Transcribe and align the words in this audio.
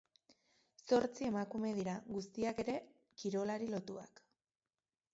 Zortzi 0.85 1.27
emakume 1.27 1.75
dira, 1.81 1.95
guztiak 2.17 2.65
ere 2.67 2.77
kirolari 3.23 3.73
lotuak. 3.77 4.27